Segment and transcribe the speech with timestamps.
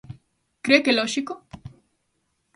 [0.63, 1.33] ¿Cre que é lóxico?